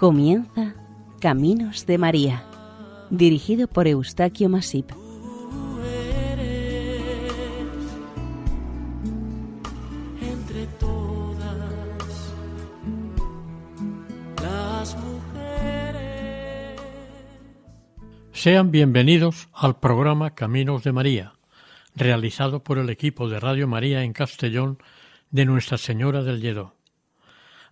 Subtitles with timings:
[0.00, 0.74] Comienza
[1.20, 2.42] Caminos de María,
[3.10, 4.90] dirigido por Eustaquio Masip.
[10.22, 11.54] entre todas
[14.42, 16.80] las mujeres.
[18.32, 21.34] Sean bienvenidos al programa Caminos de María,
[21.94, 24.78] realizado por el equipo de Radio María en Castellón
[25.30, 26.79] de Nuestra Señora del Lledó.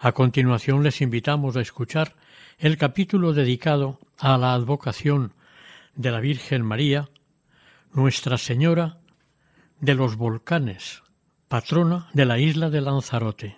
[0.00, 2.14] A continuación les invitamos a escuchar
[2.58, 5.32] el capítulo dedicado a la advocación
[5.96, 7.08] de la Virgen María,
[7.92, 8.98] Nuestra Señora
[9.80, 11.02] de los Volcanes,
[11.48, 13.56] patrona de la isla de Lanzarote.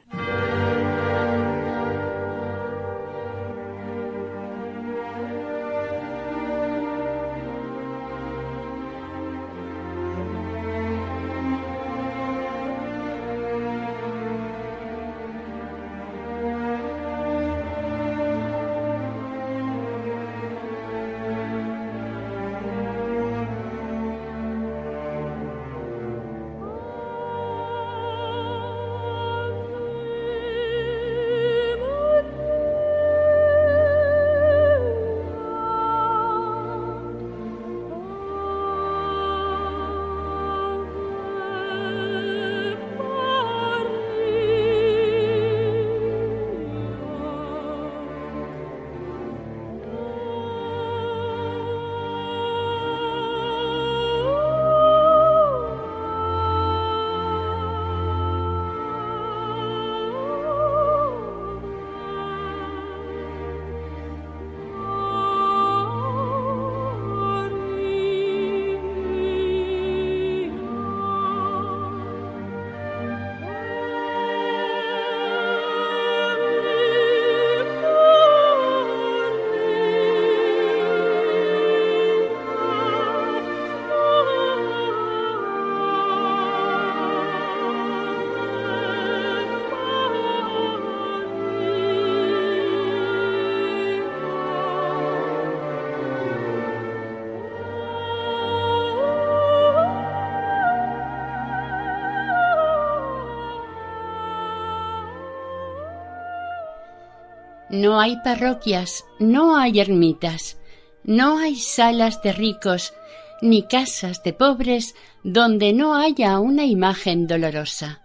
[107.90, 110.58] No hay parroquias, no hay ermitas,
[111.02, 112.94] no hay salas de ricos,
[113.42, 118.00] ni casas de pobres donde no haya una imagen dolorosa.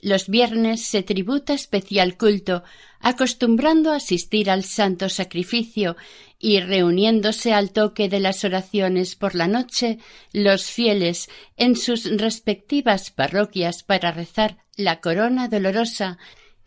[0.00, 2.64] Los viernes se tributa especial culto,
[2.98, 5.94] acostumbrando a asistir al santo sacrificio
[6.38, 9.98] y reuniéndose al toque de las oraciones por la noche
[10.32, 11.28] los fieles
[11.58, 16.16] en sus respectivas parroquias para rezar la corona dolorosa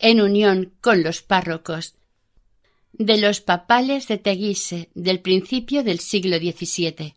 [0.00, 1.94] en unión con los párrocos
[2.92, 7.14] de los papales de Teguise del principio del siglo XVII.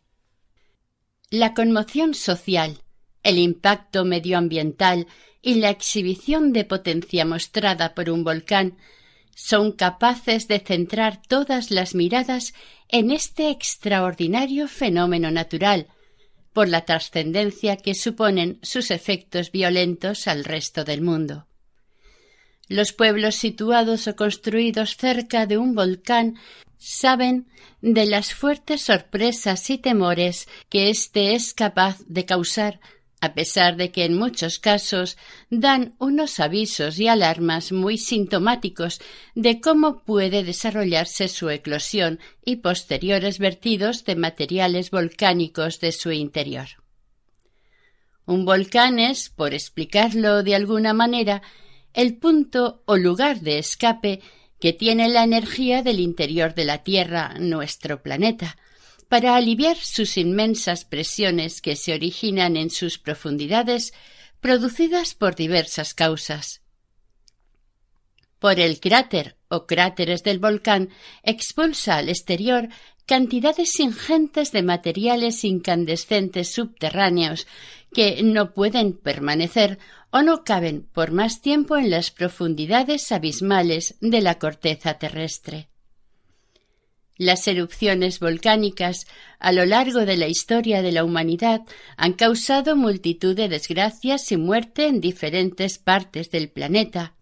[1.29, 2.83] La conmoción social,
[3.23, 5.07] el impacto medioambiental
[5.41, 8.77] y la exhibición de potencia mostrada por un volcán
[9.35, 12.53] son capaces de centrar todas las miradas
[12.87, 15.87] en este extraordinario fenómeno natural,
[16.53, 21.47] por la trascendencia que suponen sus efectos violentos al resto del mundo.
[22.69, 26.35] Los pueblos situados o construidos cerca de un volcán
[26.77, 27.47] saben
[27.81, 32.79] de las fuertes sorpresas y temores que éste es capaz de causar,
[33.19, 35.17] a pesar de que en muchos casos
[35.49, 38.99] dan unos avisos y alarmas muy sintomáticos
[39.33, 46.67] de cómo puede desarrollarse su eclosión y posteriores vertidos de materiales volcánicos de su interior.
[48.25, 51.41] Un volcán es, por explicarlo de alguna manera,
[51.93, 54.21] el punto o lugar de escape
[54.59, 58.57] que tiene la energía del interior de la Tierra, nuestro planeta,
[59.09, 63.93] para aliviar sus inmensas presiones que se originan en sus profundidades,
[64.39, 66.61] producidas por diversas causas.
[68.39, 70.89] Por el cráter o cráteres del volcán
[71.23, 72.69] expulsa al exterior
[73.05, 77.47] cantidades ingentes de materiales incandescentes subterráneos
[77.93, 79.79] que no pueden permanecer
[80.11, 85.69] o no caben por más tiempo en las profundidades abismales de la corteza terrestre.
[87.17, 89.05] Las erupciones volcánicas
[89.39, 91.61] a lo largo de la historia de la humanidad
[91.95, 97.13] han causado multitud de desgracias y muerte en diferentes partes del planeta.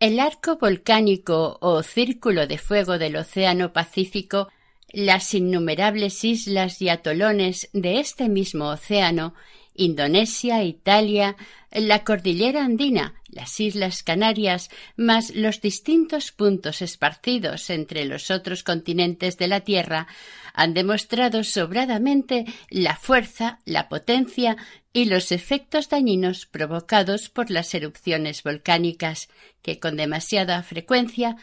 [0.00, 4.48] El arco volcánico o círculo de fuego del Océano Pacífico,
[4.96, 9.34] las innumerables islas y atolones de este mismo océano
[9.74, 11.36] Indonesia, Italia,
[11.70, 19.36] la cordillera andina, las Islas Canarias, más los distintos puntos esparcidos entre los otros continentes
[19.36, 20.06] de la Tierra,
[20.54, 24.56] han demostrado sobradamente la fuerza, la potencia
[24.94, 29.28] y los efectos dañinos provocados por las erupciones volcánicas,
[29.60, 31.36] que con demasiada frecuencia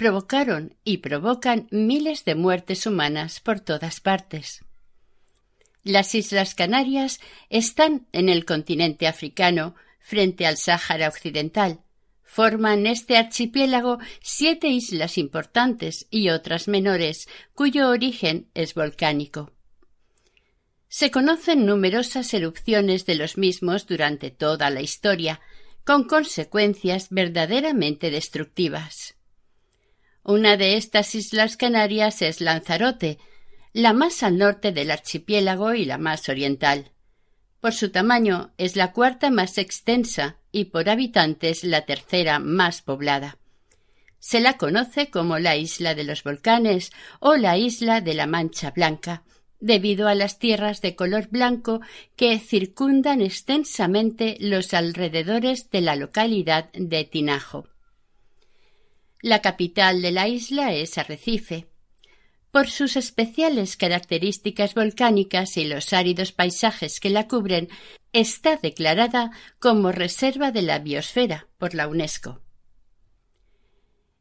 [0.00, 4.64] provocaron y provocan miles de muertes humanas por todas partes.
[5.82, 7.20] Las Islas Canarias
[7.50, 11.82] están en el continente africano, frente al Sáhara Occidental.
[12.22, 19.52] Forman este archipiélago siete islas importantes y otras menores, cuyo origen es volcánico.
[20.88, 25.42] Se conocen numerosas erupciones de los mismos durante toda la historia,
[25.84, 29.19] con consecuencias verdaderamente destructivas.
[30.22, 33.18] Una de estas islas canarias es Lanzarote,
[33.72, 36.92] la más al norte del archipiélago y la más oriental.
[37.60, 43.38] Por su tamaño es la cuarta más extensa y por habitantes la tercera más poblada.
[44.18, 48.70] Se la conoce como la isla de los volcanes o la isla de la Mancha
[48.70, 49.22] Blanca,
[49.60, 51.80] debido a las tierras de color blanco
[52.16, 57.66] que circundan extensamente los alrededores de la localidad de Tinajo.
[59.22, 61.68] La capital de la isla es Arrecife,
[62.50, 67.68] por sus especiales características volcánicas y los áridos paisajes que la cubren,
[68.12, 72.40] está declarada como Reserva de la Biosfera por la UNESCO.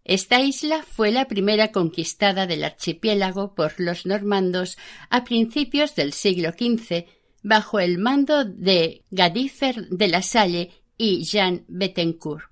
[0.04, 4.78] Esta isla fue la primera conquistada del archipiélago por los normandos
[5.10, 7.06] a principios del siglo XV,
[7.42, 12.49] bajo el mando de Gadifer de la Salle y Jean Bettencourt.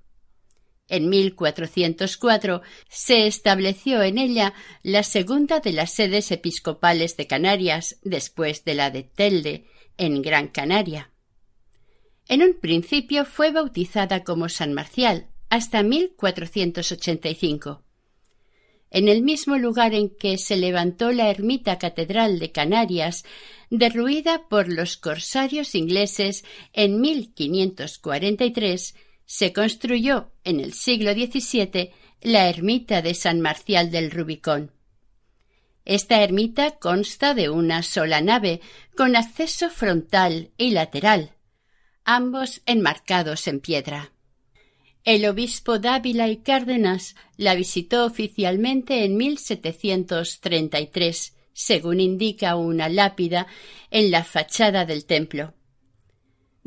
[0.89, 4.53] En 1404 se estableció en ella
[4.83, 9.65] la segunda de las sedes episcopales de Canarias después de la de Telde,
[9.97, 11.11] en Gran Canaria.
[12.27, 17.83] En un principio fue bautizada como San Marcial hasta 1485.
[18.89, 23.25] En el mismo lugar en que se levantó la ermita catedral de Canarias,
[23.69, 28.95] derruida por los corsarios ingleses en 1543,
[29.27, 31.91] se construyó en el siglo XVII
[32.21, 34.71] la ermita de San Marcial del Rubicón.
[35.85, 38.61] Esta ermita consta de una sola nave,
[38.95, 41.35] con acceso frontal y lateral,
[42.03, 44.11] ambos enmarcados en piedra.
[45.03, 53.45] El obispo Dávila y Cárdenas la visitó oficialmente en 1733, según indica una lápida
[53.91, 55.53] en la fachada del templo.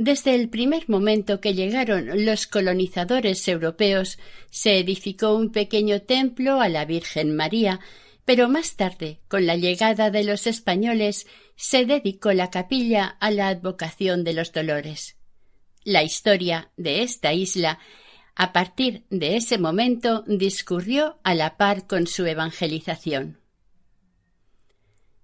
[0.02, 4.18] Desde el primer momento que llegaron los colonizadores europeos,
[4.48, 7.80] se edificó un pequeño templo a la Virgen María,
[8.24, 13.48] pero más tarde, con la llegada de los españoles, se dedicó la capilla a la
[13.48, 15.18] advocación de los dolores.
[15.84, 17.78] La historia de esta isla,
[18.34, 23.39] a partir de ese momento, discurrió a la par con su evangelización.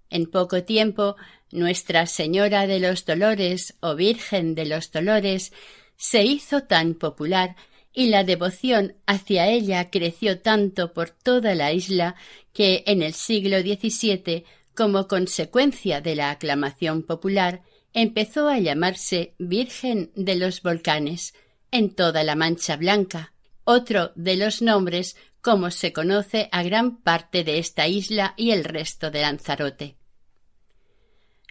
[0.09, 1.15] En poco tiempo
[1.51, 5.53] nuestra Señora de los Dolores o Virgen de los Dolores
[5.95, 7.55] se hizo tan popular
[7.93, 12.15] y la devoción hacia ella creció tanto por toda la isla
[12.53, 14.45] que en el siglo XVII,
[14.75, 21.33] como consecuencia de la aclamación popular, empezó a llamarse Virgen de los Volcanes
[21.71, 23.33] en toda la Mancha Blanca,
[23.63, 28.63] otro de los nombres como se conoce a gran parte de esta isla y el
[28.63, 29.96] resto de Lanzarote.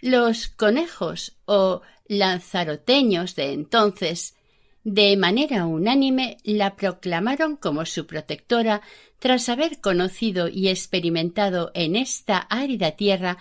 [0.01, 4.35] Los conejos o lanzaroteños de entonces,
[4.83, 8.81] de manera unánime, la proclamaron como su protectora
[9.19, 13.37] tras haber conocido y experimentado en esta árida tierra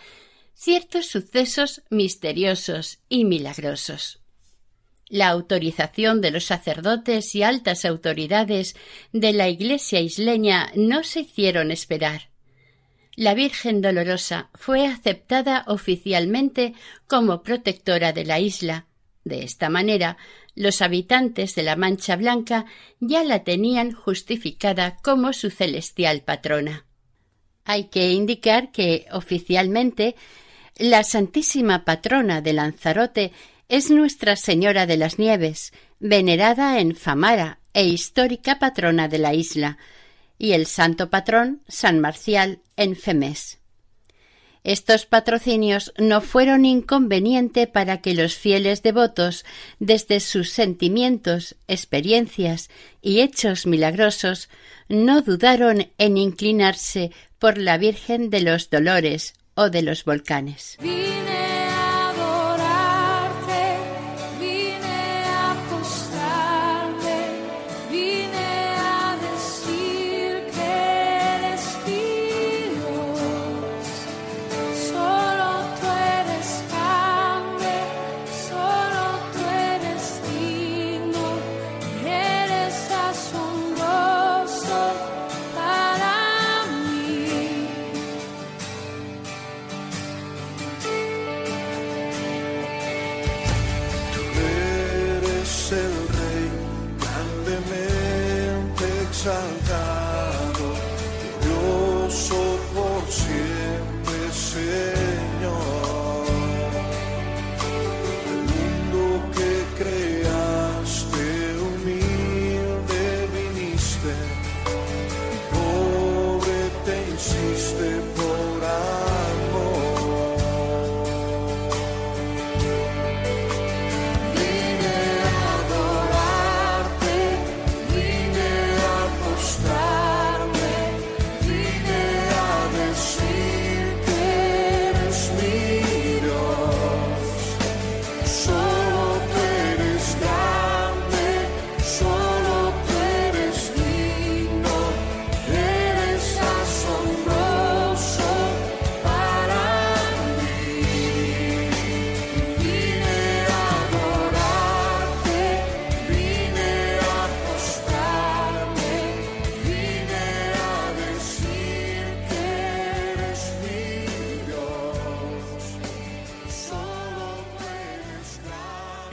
[0.54, 4.20] ciertos sucesos misteriosos y milagrosos.
[5.08, 8.74] La autorización de los sacerdotes y altas autoridades
[9.12, 12.30] de la Iglesia isleña no se hicieron esperar
[13.16, 16.74] la Virgen Dolorosa fue aceptada oficialmente
[17.06, 18.86] como protectora de la isla.
[19.24, 20.18] De esta manera,
[20.54, 22.66] los habitantes de la Mancha Blanca
[23.00, 26.84] ya la tenían justificada como su celestial patrona.
[27.64, 30.14] Hay que indicar que oficialmente
[30.76, 33.32] la Santísima Patrona de Lanzarote
[33.68, 39.78] es Nuestra Señora de las Nieves, venerada en Famara e histórica patrona de la isla,
[40.38, 43.58] y el santo patrón San Marcial en Femés.
[44.64, 49.44] Estos patrocinios no fueron inconveniente para que los fieles devotos,
[49.78, 52.68] desde sus sentimientos, experiencias
[53.00, 54.48] y hechos milagrosos,
[54.88, 60.78] no dudaron en inclinarse por la Virgen de los Dolores o de los Volcanes.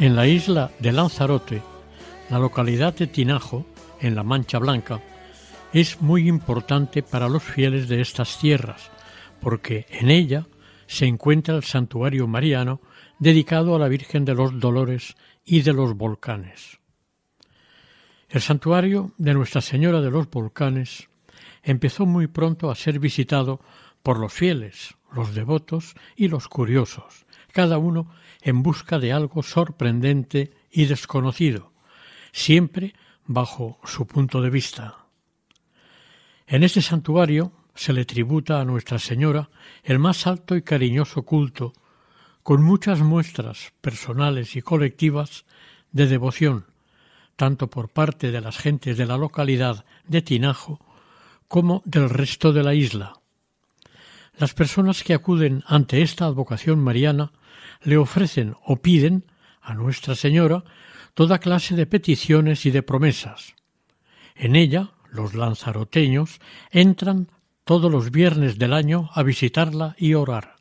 [0.04, 1.62] En la isla de Lanzarote,
[2.30, 3.66] la localidad de Tinajo,
[4.02, 5.00] en la Mancha Blanca,
[5.72, 8.92] es muy importante para los fieles de estas tierras,
[9.40, 10.46] porque en ella
[10.88, 12.82] se encuentra el santuario mariano
[13.18, 16.80] dedicado a la Virgen de los Dolores y de los Volcanes.
[18.28, 21.08] El santuario de Nuestra Señora de los Volcanes
[21.64, 23.62] empezó muy pronto a ser visitado
[24.04, 28.10] por los fieles, los devotos y los curiosos, cada uno
[28.44, 31.72] en busca de algo sorprendente y desconocido,
[32.32, 32.94] siempre
[33.26, 34.98] bajo su punto de vista.
[36.46, 39.50] En este santuario se le tributa a Nuestra Señora
[39.84, 41.74] el más alto y cariñoso culto,
[42.44, 45.46] con muchas muestras personales y colectivas
[45.94, 46.66] de devoción,
[47.38, 50.86] tanto por parte de las gentes de la localidad de Tinajo
[51.48, 53.14] como del resto de la isla.
[54.38, 57.32] Las personas que acuden ante esta advocación mariana
[57.84, 59.26] le ofrecen o piden
[59.62, 60.64] a Nuestra Señora
[61.14, 63.56] toda clase de peticiones y de promesas.
[64.36, 66.40] En ella, los lanzaroteños
[66.72, 67.30] entran
[67.64, 70.56] todos los viernes del año a visitarla y orar.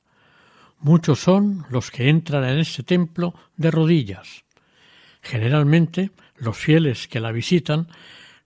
[0.79, 4.45] Muchos son los que entran en este templo de rodillas.
[5.23, 7.89] Generalmente, los fieles que la visitan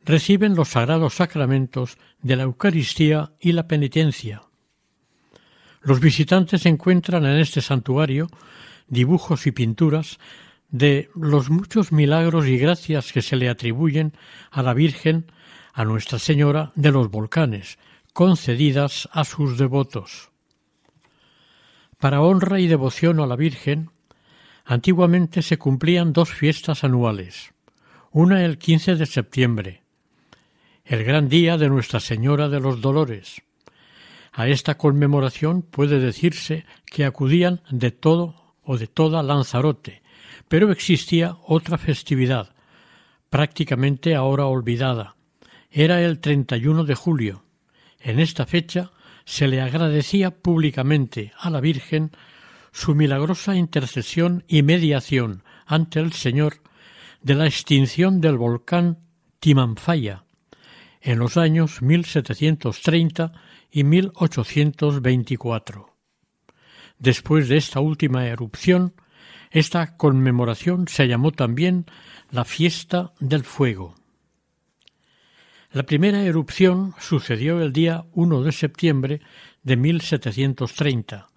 [0.05, 4.43] reciben los sagrados sacramentos de la Eucaristía y la penitencia.
[5.83, 8.29] Los visitantes encuentran en este santuario
[8.89, 10.19] dibujos y pinturas
[10.71, 14.13] de los muchos milagros y gracias que se le atribuyen
[14.51, 15.31] a la Virgen,
[15.73, 17.79] a Nuestra Señora de los Volcanes,
[18.13, 20.31] concedidas a sus devotos.
[21.99, 23.91] Para honra y devoción a la Virgen,
[24.65, 27.53] antiguamente se cumplían dos fiestas anuales,
[28.11, 29.83] una el 15 de septiembre,
[30.85, 33.43] el gran día de Nuestra Señora de los Dolores.
[34.33, 40.03] A esta conmemoración puede decirse que acudían de todo o de toda Lanzarote,
[40.49, 42.55] pero existía otra festividad,
[43.31, 45.17] prácticamente ahora olvidada.
[45.71, 47.45] Era el 31 de julio.
[48.01, 48.91] En esta fecha
[49.25, 52.11] se le agradecía públicamente a la Virgen
[52.73, 56.61] su milagrosa intercesión y mediación ante el Señor
[57.23, 58.99] de la extinción del volcán
[59.41, 60.27] Timanfaya
[61.07, 63.33] en los años 1730
[63.71, 65.96] y 1824.
[66.99, 68.95] Después de esta última erupción,
[69.51, 71.87] esta conmemoración se llamó también
[72.31, 73.95] la Fiesta del Fuego.
[75.73, 79.21] La primera erupción sucedió el día 1 de septiembre
[79.63, 81.29] de 1730.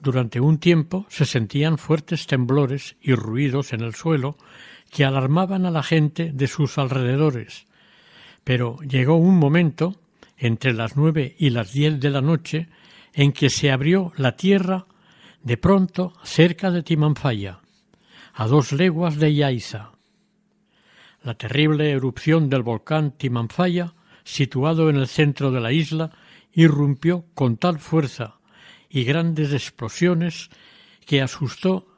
[0.00, 4.36] Durante un tiempo se sentían fuertes temblores y ruidos en el suelo
[4.90, 7.66] que alarmaban a la gente de sus alrededores.
[8.44, 9.96] Pero llegó un momento,
[10.36, 12.68] entre las nueve y las diez de la noche,
[13.16, 14.86] en que se abrió la tierra
[15.42, 17.60] de pronto cerca de Timanfaya,
[18.34, 19.92] a dos leguas de Yaiza.
[21.22, 26.10] La terrible erupción del volcán Timanfaya, situado en el centro de la isla,
[26.52, 28.38] irrumpió con tal fuerza
[28.90, 30.50] y grandes explosiones
[31.06, 31.88] que asustó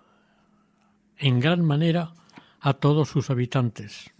[1.16, 2.12] en gran manera
[2.60, 4.12] a todos sus habitantes.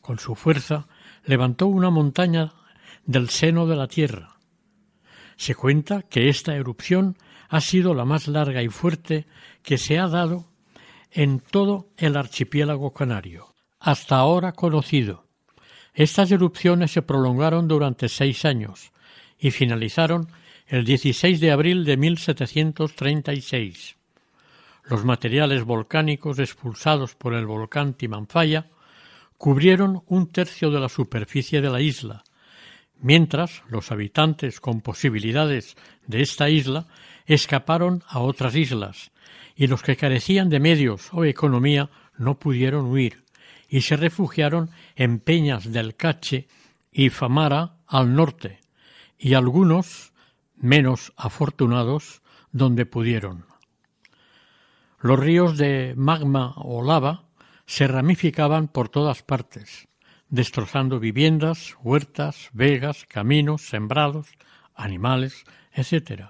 [0.00, 0.88] Con su fuerza
[1.24, 2.52] levantó una montaña
[3.06, 4.31] del seno de la tierra.
[5.42, 7.16] Se cuenta que esta erupción
[7.48, 9.26] ha sido la más larga y fuerte
[9.64, 10.44] que se ha dado
[11.10, 15.26] en todo el archipiélago canario, hasta ahora conocido.
[15.94, 18.92] Estas erupciones se prolongaron durante seis años
[19.36, 20.28] y finalizaron
[20.68, 23.96] el 16 de abril de 1736.
[24.84, 28.66] Los materiales volcánicos expulsados por el volcán Timanfaya
[29.38, 32.22] cubrieron un tercio de la superficie de la isla,
[33.02, 36.86] mientras los habitantes con posibilidades de esta isla
[37.26, 39.10] escaparon a otras islas,
[39.54, 43.24] y los que carecían de medios o economía no pudieron huir,
[43.68, 46.46] y se refugiaron en Peñas del Cache
[46.90, 48.60] y Famara al norte,
[49.18, 50.12] y algunos,
[50.56, 53.46] menos afortunados, donde pudieron.
[55.00, 57.24] Los ríos de magma o lava
[57.66, 59.88] se ramificaban por todas partes,
[60.32, 64.28] destrozando viviendas, huertas, vegas, caminos, sembrados,
[64.74, 66.22] animales, etc.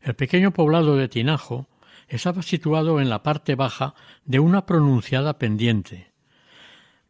[0.00, 1.68] El pequeño poblado de Tinajo
[2.08, 3.94] estaba situado en la parte baja
[4.24, 6.12] de una pronunciada pendiente.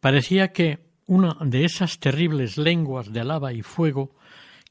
[0.01, 4.17] Parecía que una de esas terribles lenguas de lava y fuego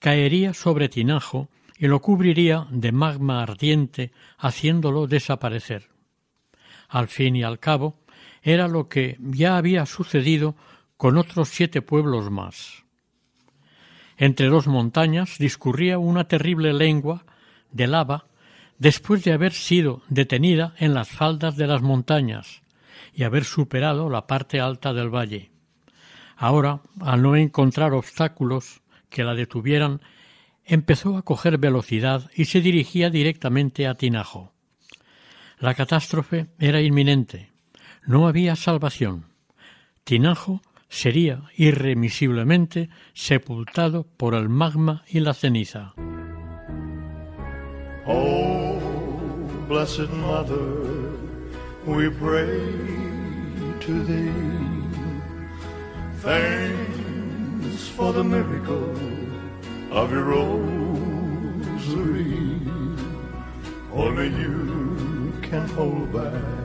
[0.00, 5.88] caería sobre Tinajo y lo cubriría de magma ardiente, haciéndolo desaparecer.
[6.86, 7.96] Al fin y al cabo,
[8.42, 10.54] era lo que ya había sucedido
[10.96, 12.84] con otros siete pueblos más.
[14.16, 17.24] Entre dos montañas discurría una terrible lengua
[17.72, 18.26] de lava
[18.78, 22.62] después de haber sido detenida en las faldas de las montañas
[23.12, 25.50] y haber superado la parte alta del valle.
[26.36, 30.00] Ahora, al no encontrar obstáculos que la detuvieran,
[30.64, 34.52] empezó a coger velocidad y se dirigía directamente a Tinajo.
[35.58, 37.52] La catástrofe era inminente.
[38.06, 39.26] No había salvación.
[40.02, 40.60] Tinajo
[40.94, 45.92] sería irremisiblemente sepultado por el magma y la ceniza.
[48.06, 48.78] Oh,
[49.68, 51.10] blessed Mother,
[51.84, 52.60] we pray
[53.80, 54.30] to thee.
[56.22, 58.94] Thanks for the miracle
[59.90, 60.54] of your rosary.
[63.92, 66.63] Only you can hold back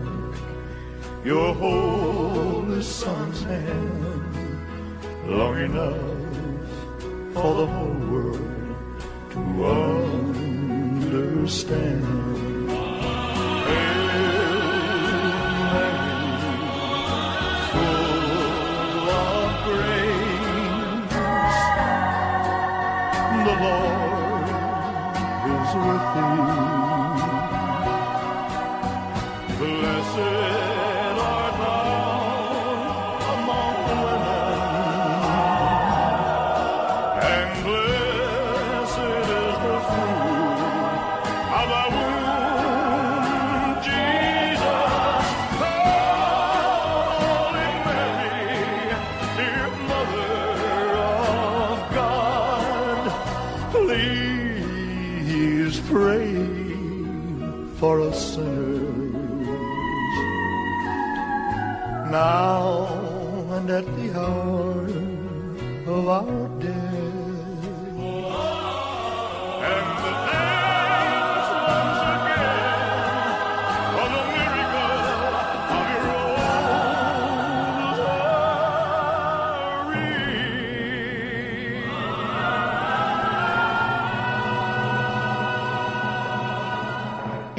[1.23, 4.25] your holy son's hand
[5.27, 5.97] long enough
[7.33, 8.39] for the whole world
[9.33, 12.48] to understand.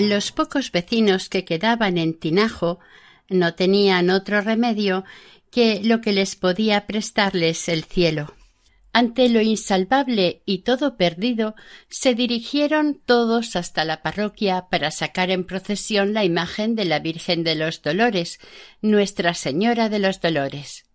[0.00, 2.78] Los pocos vecinos que quedaban en Tinajo
[3.28, 5.04] no tenían otro remedio
[5.50, 8.34] que lo que les podía prestarles el cielo.
[8.94, 11.54] Ante lo insalvable y todo perdido,
[11.90, 17.44] se dirigieron todos hasta la parroquia para sacar en procesión la imagen de la Virgen
[17.44, 18.40] de los Dolores,
[18.80, 20.89] Nuestra Señora de los Dolores.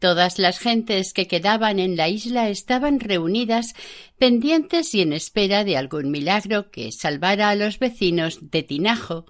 [0.00, 3.74] Todas las gentes que quedaban en la isla estaban reunidas,
[4.16, 9.26] pendientes y en espera de algún milagro que salvara a los vecinos de Tinajo.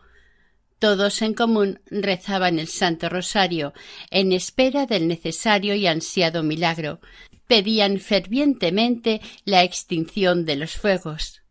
[0.78, 3.72] Todos en común rezaban el Santo Rosario,
[4.10, 7.00] en espera del necesario y ansiado milagro.
[7.46, 11.42] Pedían fervientemente la extinción de los fuegos.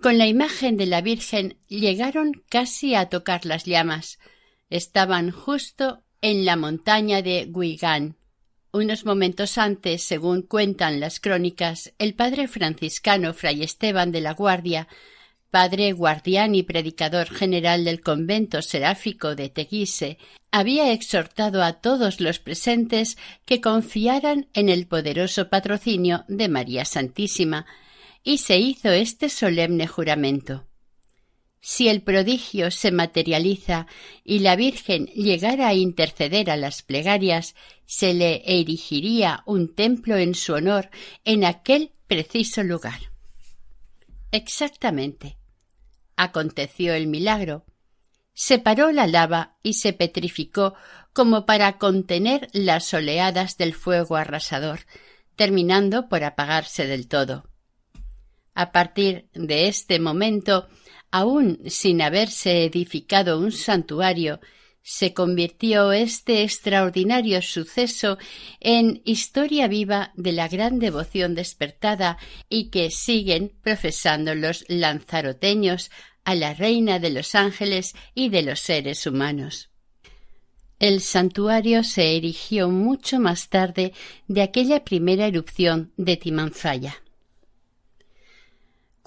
[0.00, 4.20] Con la imagen de la Virgen llegaron casi a tocar las llamas.
[4.70, 8.17] Estaban justo en la montaña de Guigán.
[8.70, 14.88] Unos momentos antes, según cuentan las crónicas, el padre franciscano Fray Esteban de la Guardia,
[15.50, 20.18] padre guardián y predicador general del convento seráfico de Teguise,
[20.50, 27.64] había exhortado a todos los presentes que confiaran en el poderoso patrocinio de María Santísima,
[28.22, 30.67] y se hizo este solemne juramento.
[31.60, 33.86] Si el prodigio se materializa
[34.24, 40.34] y la Virgen llegara a interceder a las plegarias, se le erigiría un templo en
[40.34, 40.90] su honor
[41.24, 43.00] en aquel preciso lugar.
[44.30, 45.36] Exactamente.
[46.16, 47.64] Aconteció el milagro.
[48.34, 50.74] Separó la lava y se petrificó
[51.12, 54.80] como para contener las oleadas del fuego arrasador,
[55.34, 57.48] terminando por apagarse del todo.
[58.54, 60.68] A partir de este momento,
[61.10, 64.40] aun sin haberse edificado un santuario,
[64.82, 68.16] se convirtió este extraordinario suceso
[68.58, 72.16] en historia viva de la gran devoción despertada
[72.48, 75.90] y que siguen profesando los lanzaroteños
[76.24, 79.68] a la reina de los ángeles y de los seres humanos.
[80.78, 83.92] El santuario se erigió mucho más tarde
[84.26, 87.02] de aquella primera erupción de Timanfaya.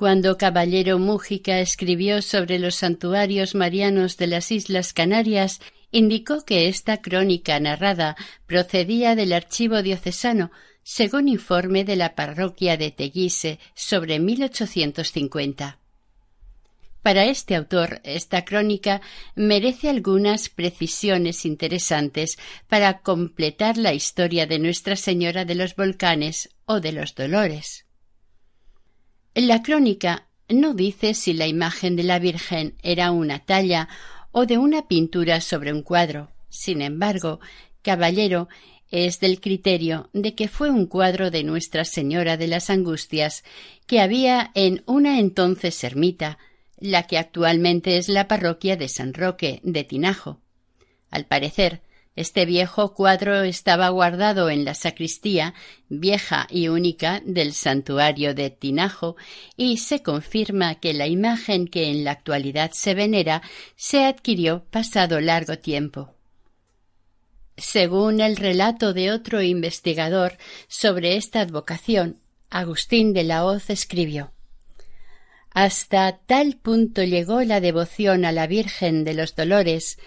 [0.02, 5.62] Cuando Caballero Mújica escribió sobre los santuarios marianos de las Islas Canarias,
[5.92, 8.16] indicó que esta crónica narrada
[8.48, 10.50] procedía del archivo diocesano,
[10.82, 15.78] según informe de la parroquia de Teguise sobre 1850.
[17.04, 19.02] Para este autor, esta crónica
[19.36, 26.80] merece algunas precisiones interesantes para completar la historia de Nuestra Señora de los Volcanes o
[26.80, 27.81] de los Dolores.
[29.34, 33.88] La crónica no dice si la imagen de la Virgen era una talla
[34.32, 36.32] o de una pintura sobre un cuadro.
[36.50, 37.40] Sin embargo,
[37.82, 38.50] Caballero
[38.90, 43.46] es del criterio de que fue un cuadro de Nuestra Señora de las Angustias
[43.88, 46.38] que había en una entonces ermita,
[46.78, 50.42] la que actualmente es la parroquia de San Roque de Tinajo.
[51.10, 51.82] Al parecer,
[52.16, 55.54] este viejo cuadro estaba guardado en la sacristía
[55.88, 59.16] vieja y única del santuario de Tinajo
[59.56, 63.42] y se confirma que la imagen que en la actualidad se venera
[63.78, 66.14] se adquirió pasado largo tiempo.
[67.56, 72.18] Según el relato de otro investigador sobre esta advocación,
[72.50, 74.34] Agustín de la Hoz escribió
[75.52, 79.98] Hasta tal punto llegó la devoción a la Virgen de los Dolores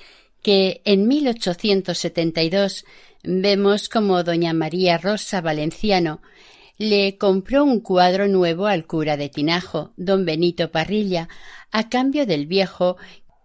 [0.44, 2.84] que en 1872
[3.24, 6.20] vemos como doña María Rosa Valenciano
[6.76, 11.30] le compró un cuadro nuevo al cura de Tinajo, don Benito Parrilla,
[11.72, 12.98] a cambio del viejo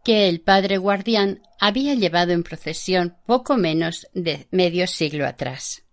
[0.04, 5.84] que el padre guardián había llevado en procesión poco menos de medio siglo atrás.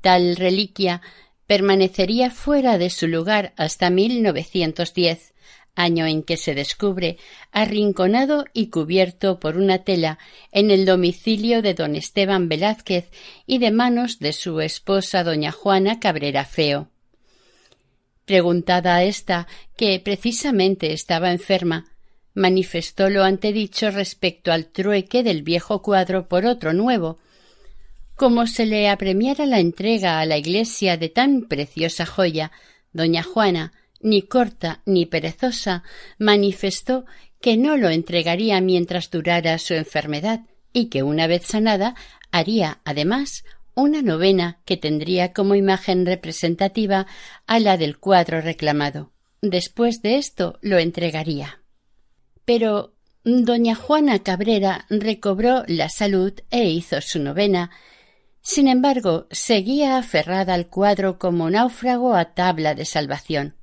[0.00, 1.02] Tal reliquia
[1.46, 5.33] permanecería fuera de su lugar hasta 1910,
[5.74, 7.18] año en que se descubre
[7.52, 10.18] arrinconado y cubierto por una tela
[10.52, 13.10] en el domicilio de don Esteban Velázquez
[13.46, 16.88] y de manos de su esposa doña Juana Cabrera Feo.
[18.24, 21.92] Preguntada a ésta, que precisamente estaba enferma,
[22.32, 27.18] manifestó lo antedicho respecto al trueque del viejo cuadro por otro nuevo.
[28.16, 32.50] Como se le apremiara la entrega a la iglesia de tan preciosa joya,
[32.92, 33.72] doña Juana,
[34.04, 35.82] ni corta ni perezosa,
[36.18, 37.06] manifestó
[37.40, 41.94] que no lo entregaría mientras durara su enfermedad y que una vez sanada
[42.30, 47.06] haría, además, una novena que tendría como imagen representativa
[47.46, 49.10] a la del cuadro reclamado.
[49.40, 51.60] Después de esto lo entregaría.
[52.44, 57.70] Pero doña Juana Cabrera recobró la salud e hizo su novena.
[58.42, 63.56] Sin embargo, seguía aferrada al cuadro como náufrago a tabla de salvación.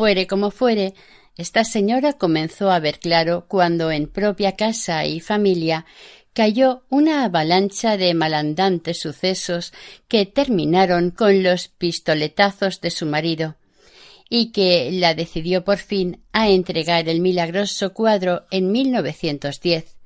[0.00, 0.94] Fuere como fuere,
[1.36, 5.84] esta señora comenzó a ver claro cuando en propia casa y familia
[6.32, 9.74] cayó una avalancha de malandantes sucesos
[10.08, 13.56] que terminaron con los pistoletazos de su marido
[14.30, 19.98] y que la decidió por fin a entregar el milagroso cuadro en 1910.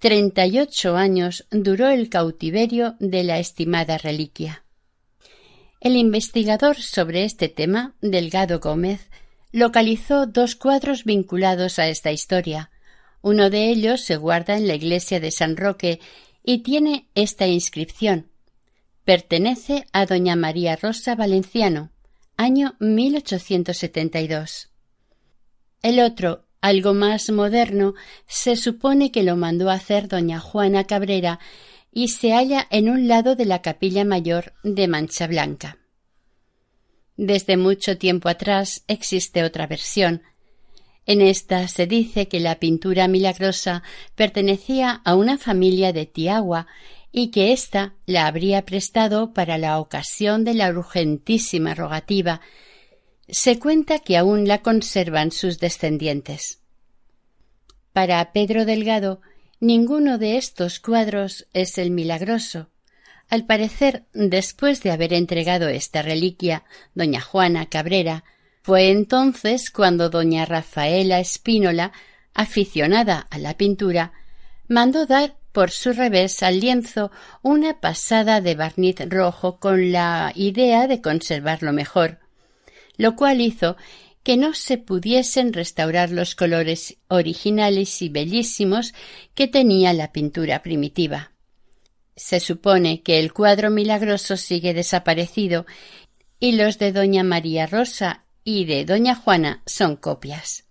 [0.00, 4.64] Treinta y ocho años duró el cautiverio de la estimada reliquia.
[5.80, 9.10] El investigador sobre este tema, Delgado Gómez,
[9.52, 12.70] localizó dos cuadros vinculados a esta historia.
[13.22, 16.00] Uno de ellos se guarda en la iglesia de San Roque
[16.42, 18.28] y tiene esta inscripción
[19.08, 21.90] Pertenece a doña María Rosa Valenciano,
[22.36, 24.68] año 1872.
[25.82, 27.94] El otro, algo más moderno,
[28.26, 31.40] se supone que lo mandó hacer doña Juana Cabrera
[31.98, 35.78] y se halla en un lado de la capilla mayor de Mancha Blanca.
[37.16, 40.22] Desde mucho tiempo atrás existe otra versión.
[41.06, 43.82] En esta se dice que la pintura milagrosa
[44.14, 46.68] pertenecía a una familia de Tiagua
[47.10, 52.40] y que ésta la habría prestado para la ocasión de la urgentísima rogativa.
[53.28, 56.60] Se cuenta que aún la conservan sus descendientes.
[57.92, 59.20] Para Pedro Delgado,
[59.60, 62.68] Ninguno de estos cuadros es el milagroso.
[63.28, 66.62] Al parecer, después de haber entregado esta reliquia,
[66.94, 68.22] doña Juana Cabrera,
[68.62, 71.90] fue entonces cuando doña Rafaela Espínola,
[72.34, 74.12] aficionada a la pintura,
[74.68, 77.10] mandó dar por su revés al lienzo
[77.42, 82.20] una pasada de barniz rojo con la idea de conservarlo mejor,
[82.96, 83.76] lo cual hizo
[84.28, 88.92] que no se pudiesen restaurar los colores originales y bellísimos
[89.34, 91.32] que tenía la pintura primitiva.
[92.14, 95.64] Se supone que el cuadro milagroso sigue desaparecido
[96.38, 100.66] y los de doña María Rosa y de doña Juana son copias.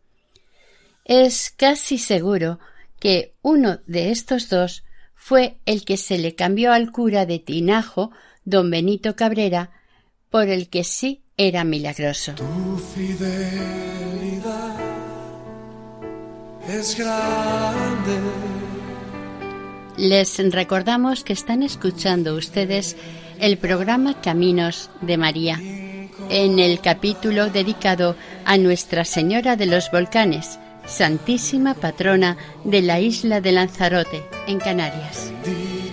[1.04, 2.60] Es casi seguro
[3.00, 4.84] que uno de estos dos
[5.16, 8.12] fue el que se le cambió al cura de Tinajo,
[8.46, 9.72] don Benito Cabrera,
[10.30, 12.34] por el que sí era milagroso.
[12.34, 14.76] Tu fidelidad
[16.68, 18.18] es grande.
[19.98, 22.98] Les recordamos que están escuchando ustedes
[23.40, 25.60] el programa Caminos de María,
[26.30, 33.42] en el capítulo dedicado a Nuestra Señora de los Volcanes, Santísima Patrona de la isla
[33.42, 35.32] de Lanzarote, en Canarias.
[35.46, 35.87] Bendito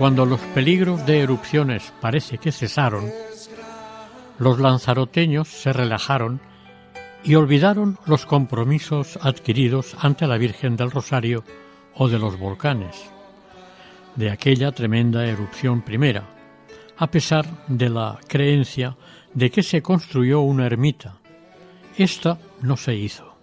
[0.00, 3.04] Cuando los peligros de erupciones parece que cesaron,
[4.38, 6.40] los lanzaroteños se relajaron
[7.22, 11.44] y olvidaron los compromisos adquiridos ante la Virgen del Rosario
[11.94, 12.96] o de los volcanes,
[14.16, 16.24] de aquella tremenda erupción primera,
[16.96, 18.96] a pesar de la creencia
[19.34, 21.18] de que se construyó una ermita.
[21.98, 23.34] Esta no se hizo.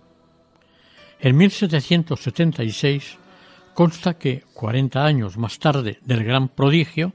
[1.19, 3.19] En 1776
[3.77, 7.13] consta que, cuarenta años más tarde del gran prodigio,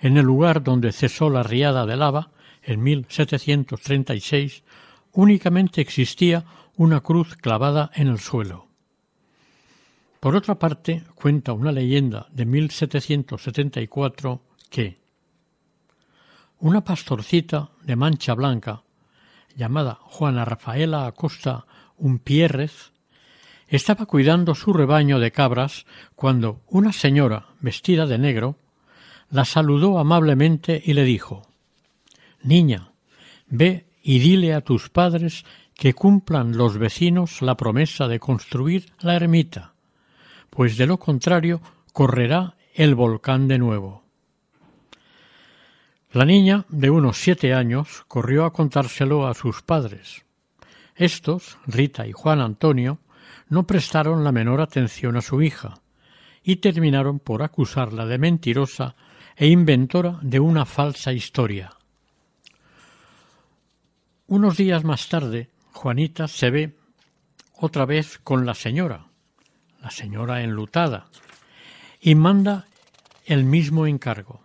[0.00, 2.30] en el lugar donde cesó la riada de lava,
[2.62, 4.62] en 1736,
[5.12, 6.46] únicamente existía
[6.78, 8.68] una cruz clavada en el suelo.
[10.20, 14.96] Por otra parte, cuenta una leyenda de 1774 que
[16.60, 18.84] una pastorcita de mancha blanca,
[19.54, 21.66] llamada Juana Rafaela Acosta
[21.98, 22.90] Umpierrez,
[23.70, 28.56] estaba cuidando su rebaño de cabras cuando una señora vestida de negro
[29.30, 31.46] la saludó amablemente y le dijo
[32.42, 32.90] Niña,
[33.46, 39.14] ve y dile a tus padres que cumplan los vecinos la promesa de construir la
[39.14, 39.72] ermita,
[40.50, 41.60] pues de lo contrario
[41.92, 44.02] correrá el volcán de nuevo.
[46.12, 50.24] La niña, de unos siete años, corrió a contárselo a sus padres.
[50.96, 52.98] Estos, Rita y Juan Antonio,
[53.50, 55.74] no prestaron la menor atención a su hija
[56.42, 58.96] y terminaron por acusarla de mentirosa
[59.36, 61.72] e inventora de una falsa historia.
[64.26, 66.76] Unos días más tarde, Juanita se ve
[67.56, 69.06] otra vez con la señora,
[69.82, 71.08] la señora enlutada,
[72.00, 72.66] y manda
[73.26, 74.40] el mismo encargo.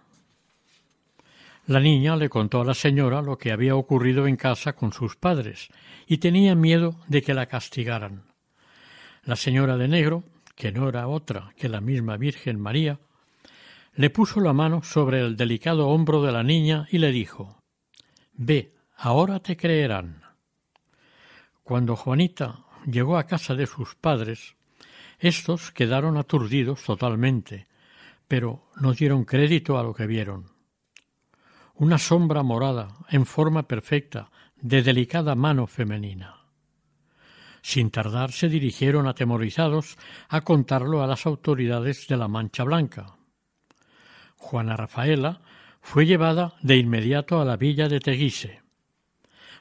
[1.68, 5.15] La niña le contó a la señora lo que había ocurrido en casa con sus
[5.15, 5.70] padres
[6.08, 8.35] y tenía miedo de que la castigaran.
[9.26, 10.24] La señora de negro,
[10.56, 13.00] que no era otra que la misma Virgen María,
[13.96, 17.58] le puso la mano sobre el delicado hombro de la niña y le dijo
[18.34, 20.22] Ve, ahora te creerán.
[21.64, 24.56] Cuando Juanita llegó a casa de sus padres,
[25.18, 27.68] estos quedaron aturdidos totalmente,
[28.28, 30.52] pero no dieron crédito a lo que vieron.
[31.74, 36.44] Una sombra morada, en forma perfecta, de delicada mano femenina.
[37.65, 39.97] Sin tardar se dirigieron atemorizados
[40.30, 43.17] a contarlo a las autoridades de la Mancha Blanca.
[44.38, 45.41] Juana Rafaela
[45.82, 48.62] fue llevada de inmediato a la villa de Teguise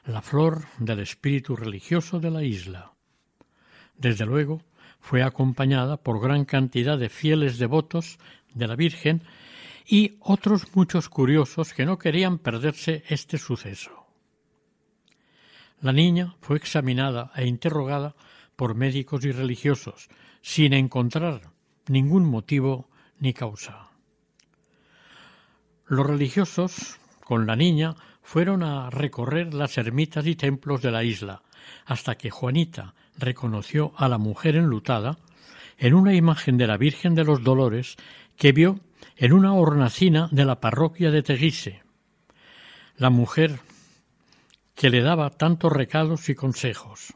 [0.05, 2.93] la flor del espíritu religioso de la isla.
[3.97, 4.61] Desde luego,
[4.99, 8.19] fue acompañada por gran cantidad de fieles devotos
[8.53, 9.23] de la Virgen
[9.83, 14.04] y otros muchos curiosos que no querían perderse este suceso.
[15.81, 18.15] La niña fue examinada e interrogada
[18.55, 20.09] por médicos y religiosos,
[20.41, 21.51] sin encontrar
[21.87, 23.89] ningún motivo ni causa.
[25.87, 31.43] Los religiosos, con la niña, fueron a recorrer las ermitas y templos de la isla,
[31.85, 35.17] hasta que Juanita reconoció a la mujer enlutada
[35.77, 37.97] en una imagen de la Virgen de los Dolores
[38.37, 38.79] que vio
[39.17, 41.83] en una hornacina de la parroquia de Teguise.
[42.97, 43.59] La mujer
[44.75, 47.13] que le daba tantos recados y consejos.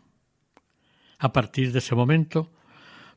[1.19, 2.51] A partir de ese momento,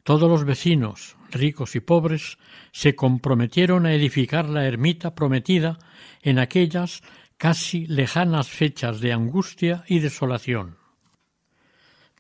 [0.03, 2.39] todos los vecinos, ricos y pobres,
[2.73, 5.79] se comprometieron a edificar la ermita prometida
[6.23, 7.03] en aquellas
[7.37, 10.77] casi lejanas fechas de angustia y desolación.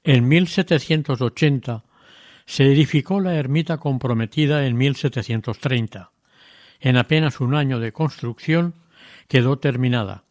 [0.04, 1.84] En 1780
[2.46, 6.12] se edificó la ermita comprometida en 1730.
[6.80, 8.74] En apenas un año de construcción
[9.28, 10.24] quedó terminada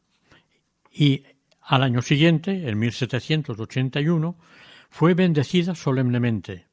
[0.92, 1.24] y
[1.72, 4.36] al año siguiente, en 1781,
[4.90, 6.68] fue bendecida solemnemente.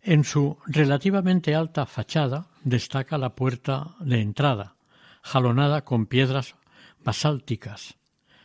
[0.00, 4.76] En su relativamente alta fachada destaca la puerta de entrada,
[5.20, 6.54] jalonada con piedras
[7.04, 7.98] basálticas,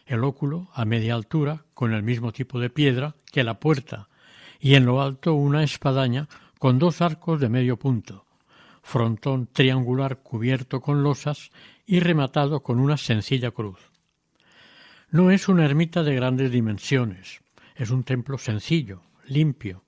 [0.05, 4.09] el óculo a media altura con el mismo tipo de piedra que la puerta,
[4.59, 6.27] y en lo alto una espadaña
[6.59, 8.25] con dos arcos de medio punto,
[8.81, 11.49] frontón triangular cubierto con losas
[11.85, 13.92] y rematado con una sencilla cruz.
[15.13, 17.43] No es una ermita de grandes dimensiones,
[17.75, 19.83] es un templo sencillo, limpio,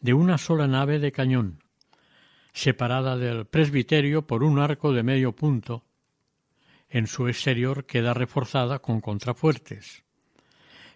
[0.00, 1.62] de una sola nave de cañón,
[2.52, 5.84] separada del presbiterio por un arco de medio punto
[6.88, 10.02] en su exterior queda reforzada con contrafuertes.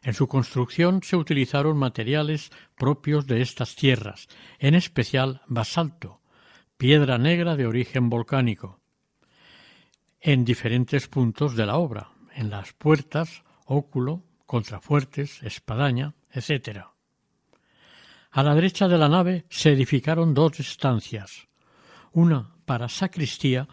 [0.03, 4.27] En su construcción se utilizaron materiales propios de estas tierras,
[4.59, 6.21] en especial basalto,
[6.77, 8.81] piedra negra de origen volcánico,
[10.21, 16.87] en diferentes puntos de la obra, en las puertas, óculo, contrafuertes, espadaña, etc.
[18.33, 21.47] A la derecha de la nave se edificaron dos estancias,
[22.13, 23.69] una para sacristía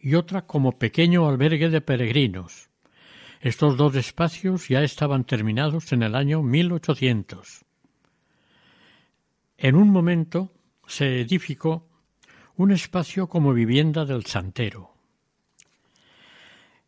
[0.00, 2.70] y otra como pequeño albergue de peregrinos.
[3.40, 7.64] Estos dos espacios ya estaban terminados en el año 1800.
[9.58, 10.50] En un momento
[10.86, 11.88] se edificó
[12.56, 14.94] un espacio como vivienda del santero.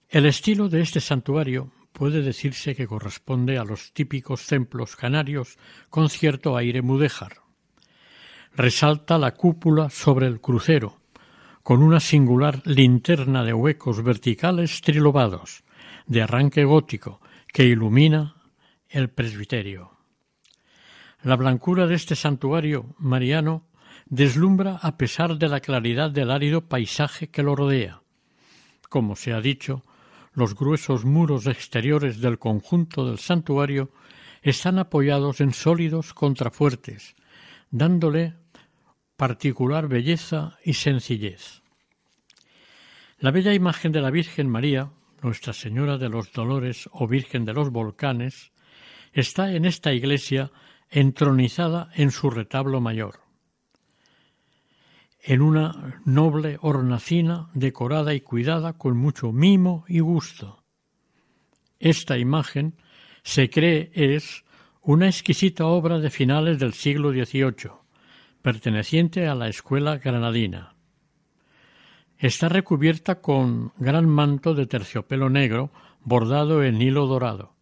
[0.08, 5.56] El estilo de este santuario puede decirse que corresponde a los típicos templos canarios
[5.90, 7.36] con cierto aire mudéjar.
[8.56, 10.98] Resalta la cúpula sobre el crucero,
[11.62, 15.62] con una singular linterna de huecos verticales trilobados,
[16.06, 18.34] de arranque gótico, que ilumina
[18.88, 19.92] el presbiterio.
[21.22, 23.68] La blancura de este santuario mariano
[24.06, 28.02] deslumbra a pesar de la claridad del árido paisaje que lo rodea.
[28.88, 29.84] Como se ha dicho,
[30.34, 33.90] los gruesos muros exteriores del conjunto del santuario
[34.42, 37.14] están apoyados en sólidos contrafuertes,
[37.70, 38.34] dándole
[39.16, 41.62] particular belleza y sencillez.
[43.18, 44.90] La bella imagen de la Virgen María,
[45.22, 48.52] Nuestra Señora de los Dolores o Virgen de los Volcanes,
[49.12, 50.50] está en esta iglesia
[50.90, 53.20] entronizada en su retablo mayor,
[55.26, 60.62] en una noble hornacina decorada y cuidada con mucho mimo y gusto.
[61.78, 62.76] Esta imagen
[63.22, 64.44] se cree es
[64.82, 67.72] una exquisita obra de finales del siglo XVIII,
[68.42, 70.74] perteneciente a la escuela granadina.
[72.18, 75.70] Está recubierta con gran manto de terciopelo negro
[76.02, 77.54] bordado en hilo dorado.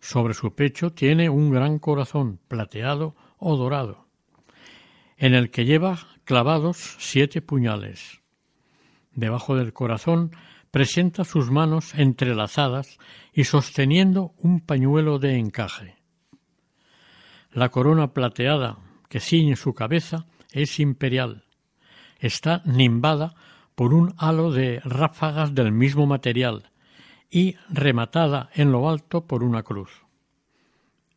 [0.00, 4.06] Sobre su pecho tiene un gran corazón plateado o dorado,
[5.18, 5.98] en el que lleva
[6.30, 8.20] clavados siete puñales.
[9.10, 10.30] Debajo del corazón
[10.70, 13.00] presenta sus manos entrelazadas
[13.32, 15.96] y sosteniendo un pañuelo de encaje.
[17.50, 21.46] La corona plateada que ciñe su cabeza es imperial.
[22.20, 23.34] Está nimbada
[23.74, 26.70] por un halo de ráfagas del mismo material
[27.28, 29.90] y rematada en lo alto por una cruz.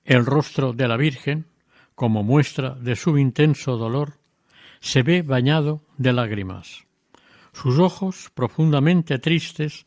[0.06, 1.46] El rostro de la Virgen,
[1.94, 4.23] como muestra de su intenso dolor,
[4.84, 6.84] se ve bañado de lágrimas.
[7.54, 9.86] Sus ojos, profundamente tristes,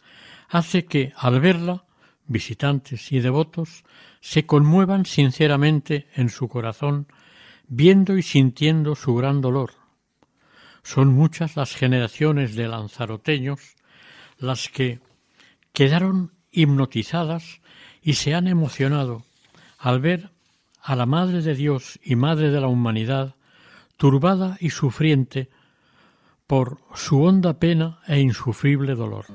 [0.49, 1.85] hace que, al verla,
[2.27, 3.85] visitantes y devotos
[4.21, 7.09] se conmuevan sinceramente en su corazón
[7.69, 9.73] viendo y sintiendo su gran dolor.
[10.83, 13.77] Son muchas las generaciones de lanzaroteños
[14.39, 15.01] las que
[15.75, 17.61] quedaron hipnotizadas
[18.01, 19.27] y se han emocionado
[19.79, 20.31] al ver
[20.81, 23.37] a la Madre de Dios y Madre de la humanidad
[23.97, 25.49] turbada y sufriente
[26.47, 29.27] por su honda pena e insufrible dolor.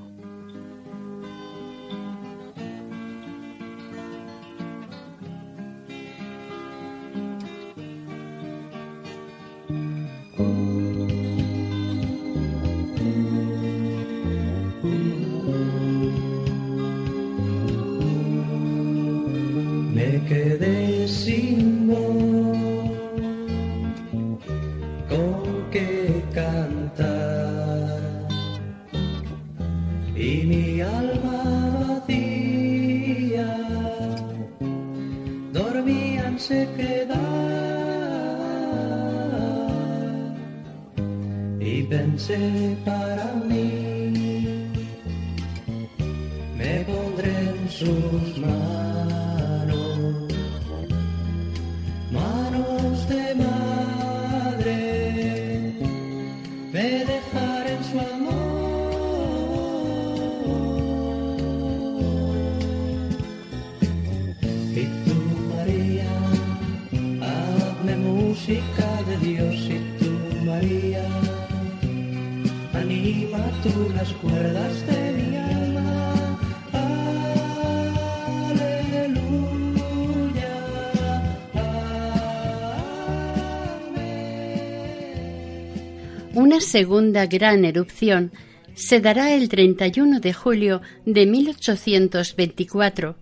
[86.51, 88.33] Una segunda gran erupción
[88.75, 93.15] se dará el 31 de julio de 1824,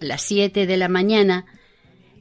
[0.00, 1.44] a las 7 de la mañana.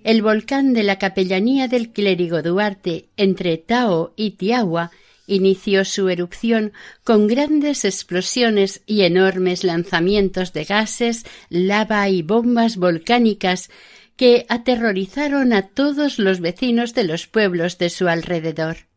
[0.03, 4.91] El volcán de la capellanía del clérigo Duarte entre Tao y Tiagua
[5.25, 6.73] inició su erupción
[7.05, 13.69] con grandes explosiones y enormes lanzamientos de gases, lava y bombas volcánicas
[14.17, 18.90] que aterrorizaron a todos los vecinos de los pueblos de su alrededor.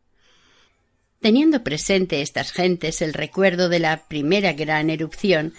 [1.21, 5.53] Teniendo presente estas gentes el recuerdo de la primera gran erupción,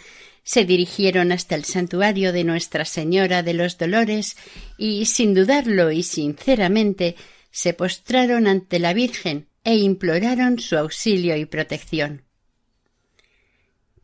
[0.44, 4.36] se dirigieron hasta el santuario de Nuestra Señora de los Dolores
[4.78, 7.16] y, sin dudarlo y sinceramente,
[7.50, 12.22] se postraron ante la Virgen e imploraron su auxilio y protección.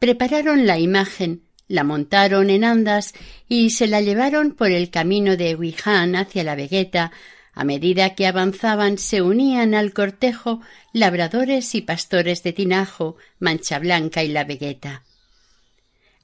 [0.00, 3.14] Prepararon la imagen, la montaron en andas
[3.48, 7.12] y se la llevaron por el camino de Huiján hacia la Vegueta.
[7.54, 10.60] A medida que avanzaban se unían al cortejo
[10.92, 15.04] labradores y pastores de Tinajo, Mancha Blanca y la Vegueta.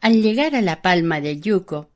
[0.00, 1.90] Al llegar a la palma del Yuco,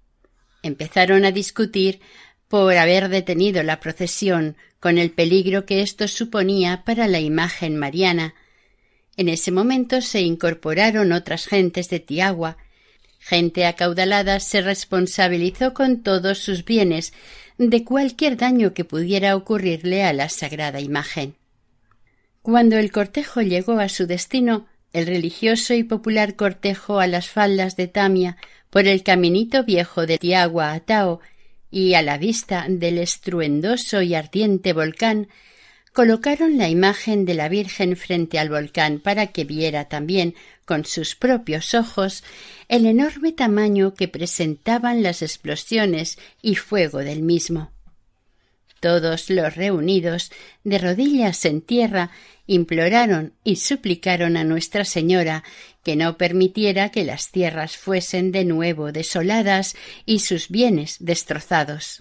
[0.63, 2.01] empezaron a discutir
[2.49, 8.35] por haber detenido la procesión con el peligro que esto suponía para la imagen mariana.
[9.17, 12.59] En ese momento se incorporaron otras gentes de Tiagua.
[13.19, 17.13] Gente acaudalada se responsabilizó con todos sus bienes
[17.59, 21.35] de cualquier daño que pudiera ocurrirle a la sagrada imagen.
[22.43, 27.77] Cuando el cortejo llegó a su destino, el religioso y popular cortejo a las faldas
[27.77, 28.37] de Tamia
[28.69, 31.19] por el caminito viejo de Tiagua a
[31.71, 35.29] y a la vista del estruendoso y ardiente volcán,
[35.93, 40.35] colocaron la imagen de la Virgen frente al volcán para que viera también
[40.73, 42.25] con sus propios ojos
[42.67, 47.71] el enorme tamaño que presentaban las explosiones y fuego del mismo.
[48.81, 50.33] Todos los reunidos,
[50.65, 52.11] de rodillas en tierra,
[52.47, 55.45] imploraron y suplicaron a Nuestra Señora
[55.85, 62.01] que no permitiera que las tierras fuesen de nuevo desoladas y sus bienes destrozados.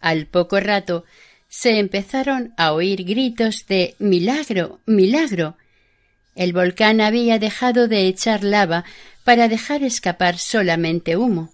[0.00, 1.04] Al poco rato
[1.46, 5.58] se empezaron a oír gritos de milagro, milagro.
[6.40, 8.86] El volcán había dejado de echar lava
[9.24, 11.52] para dejar escapar solamente humo.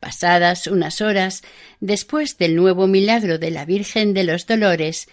[0.00, 1.42] Pasadas unas horas,
[1.80, 5.08] después del nuevo milagro de la Virgen de los Dolores,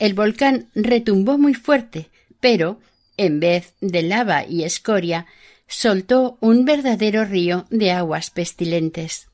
[0.00, 2.10] el volcán retumbó muy fuerte,
[2.40, 2.80] pero,
[3.16, 5.26] en vez de lava y escoria,
[5.68, 9.28] soltó un verdadero río de aguas pestilentes.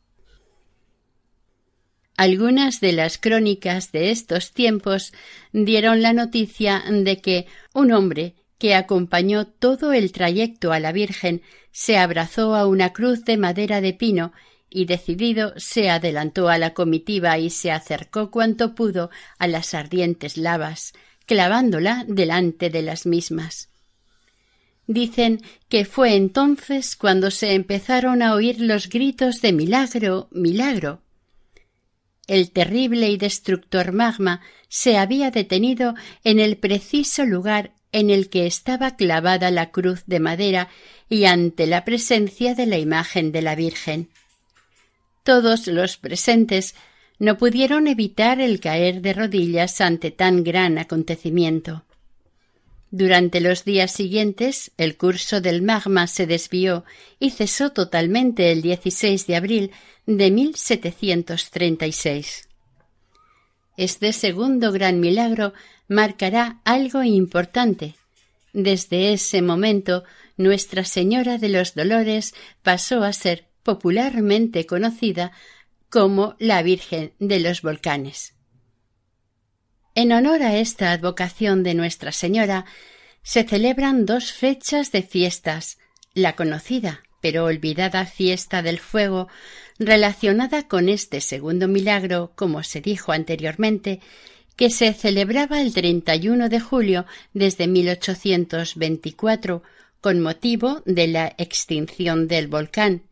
[2.18, 5.14] Algunas de las crónicas de estos tiempos
[5.55, 11.41] dieron la noticia de que un hombre que acompañó todo el trayecto a la Virgen
[11.73, 14.33] se abrazó a una cruz de madera de pino
[14.69, 20.37] y decidido se adelantó a la comitiva y se acercó cuanto pudo a las ardientes
[20.37, 20.93] lavas,
[21.25, 23.71] clavándola delante de las mismas.
[24.87, 25.41] Dicen
[25.71, 31.01] que fue entonces cuando se empezaron a oír los gritos de milagro, milagro.
[32.27, 35.95] El terrible y destructor magma se había detenido
[36.25, 40.68] en el preciso lugar en el que estaba clavada la cruz de madera
[41.09, 44.09] y ante la presencia de la imagen de la Virgen.
[45.24, 46.74] Todos los presentes
[47.18, 51.84] no pudieron evitar el caer de rodillas ante tan gran acontecimiento.
[52.93, 56.84] Durante los días siguientes el curso del magma se desvió
[57.20, 59.70] y cesó totalmente el 16 de abril
[60.07, 62.49] de 1736.
[63.76, 65.53] Este segundo gran milagro
[65.91, 67.97] marcará algo importante.
[68.53, 70.05] Desde ese momento
[70.36, 72.32] Nuestra Señora de los Dolores
[72.62, 75.32] pasó a ser popularmente conocida
[75.88, 78.34] como la Virgen de los Volcanes.
[79.97, 82.66] En honor a esta advocación de Nuestra Señora,
[83.24, 85.78] se celebran dos fechas de fiestas,
[86.14, 89.28] la conocida pero olvidada fiesta del fuego,
[89.78, 94.01] relacionada con este segundo milagro, como se dijo anteriormente,
[94.61, 99.63] que se celebraba el 31 de julio desde 1824
[100.03, 103.05] con motivo de la extinción del volcán,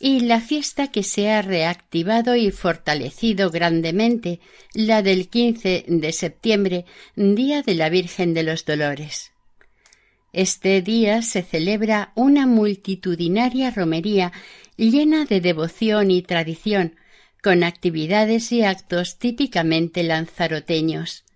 [0.00, 4.40] y la fiesta que se ha reactivado y fortalecido grandemente,
[4.72, 9.30] la del 15 de septiembre, Día de la Virgen de los Dolores.
[10.32, 14.32] Este día se celebra una multitudinaria romería
[14.76, 16.96] llena de devoción y tradición,
[17.44, 21.26] con actividades y actos típicamente lanzaroteños.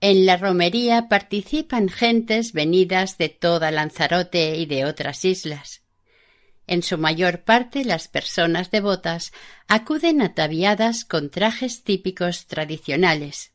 [0.00, 5.82] En la romería participan gentes venidas de toda Lanzarote y de otras islas.
[6.66, 9.32] En su mayor parte las personas devotas
[9.68, 13.52] acuden ataviadas con trajes típicos tradicionales.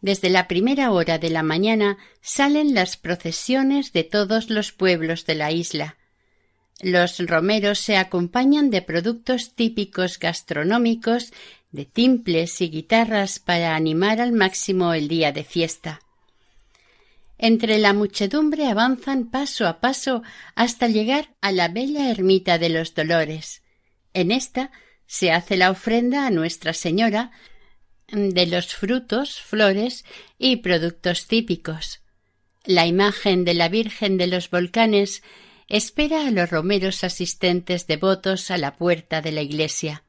[0.00, 5.36] Desde la primera hora de la mañana salen las procesiones de todos los pueblos de
[5.36, 5.96] la isla.
[6.80, 11.32] Los romeros se acompañan de productos típicos gastronómicos,
[11.70, 16.00] de timples y guitarras para animar al máximo el día de fiesta.
[17.38, 20.22] Entre la muchedumbre avanzan paso a paso
[20.54, 23.62] hasta llegar a la bella ermita de los Dolores.
[24.12, 24.70] En esta
[25.06, 27.32] se hace la ofrenda a Nuestra Señora
[28.08, 30.04] de los frutos, flores
[30.38, 32.00] y productos típicos.
[32.64, 35.22] La imagen de la Virgen de los Volcanes
[35.68, 40.04] espera a los romeros asistentes devotos a la puerta de la iglesia.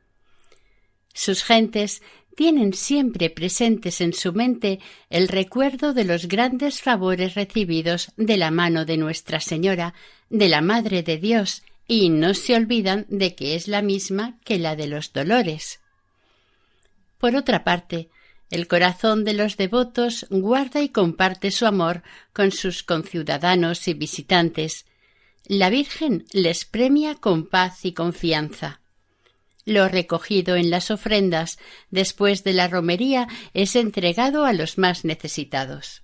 [1.14, 2.02] Sus gentes
[2.36, 4.80] tienen siempre presentes en su mente
[5.10, 9.94] el recuerdo de los grandes favores recibidos de la mano de Nuestra Señora,
[10.30, 14.60] de la Madre de Dios, y no se olvidan de que es la misma que
[14.60, 15.80] la de los dolores.
[17.18, 18.10] Por otra parte,
[18.52, 22.04] el corazón de los devotos guarda y comparte su amor
[22.34, 24.86] con sus conciudadanos y visitantes.
[25.48, 28.82] La Virgen les premia con paz y confianza.
[29.64, 31.60] Lo recogido en las ofrendas
[31.92, 36.04] después de la romería es entregado a los más necesitados.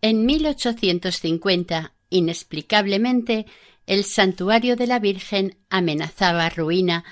[0.00, 3.46] En 1850, inexplicablemente,
[3.86, 7.04] el santuario de la Virgen amenazaba ruina,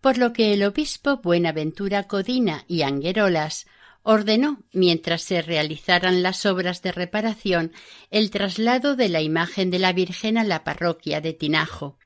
[0.00, 3.66] por lo que el obispo Buenaventura Codina y Anguerolas
[4.08, 7.72] ordenó, mientras se realizaran las obras de reparación,
[8.12, 11.98] el traslado de la imagen de la Virgen a la parroquia de Tinajo.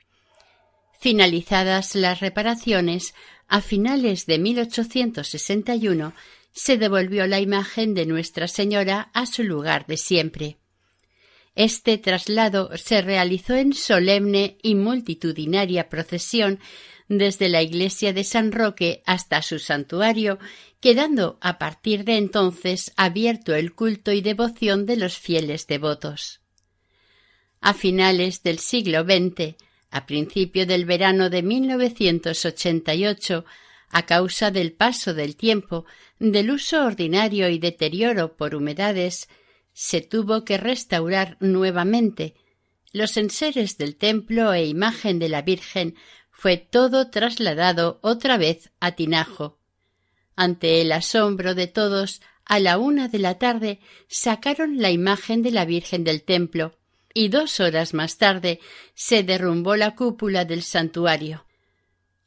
[0.99, 3.15] Finalizadas las reparaciones,
[3.49, 6.15] a finales de 1861
[6.53, 10.60] se devolvió la imagen de Nuestra Señora a su lugar de siempre.
[11.55, 16.61] Este traslado se realizó en solemne y multitudinaria procesión
[17.09, 20.39] desde la iglesia de San Roque hasta su santuario,
[20.79, 26.41] quedando a partir de entonces abierto el culto y devoción de los fieles devotos.
[27.61, 29.57] A finales del siglo XX,
[29.91, 33.45] a principio del verano de 1988,
[33.91, 35.85] a causa del paso del tiempo,
[36.21, 39.29] del uso ordinario y deterioro por humedades,
[39.81, 42.35] se tuvo que restaurar nuevamente.
[42.93, 45.95] Los enseres del templo e imagen de la Virgen
[46.31, 49.59] fue todo trasladado otra vez a Tinajo.
[50.37, 55.51] Ante el asombro de todos, a la una de la tarde sacaron la imagen de
[55.51, 56.77] la Virgen del templo,
[57.15, 58.61] y dos horas más tarde
[58.95, 61.47] se derrumbó la cúpula del santuario.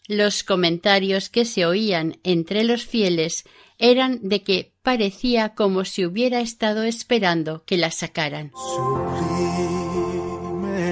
[0.08, 3.44] Los comentarios que se oían entre los fieles
[3.78, 8.52] eran de que parecía como si hubiera estado esperando que la sacaran.
[8.76, 9.80] Sublime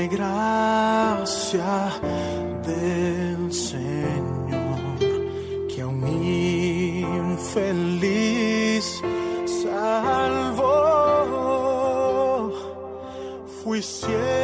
[0.08, 1.92] gracia
[2.66, 4.98] del Señor,
[5.68, 6.08] que a un
[7.38, 9.02] infeliz
[9.62, 10.72] salvó.
[13.64, 14.41] Fui ciego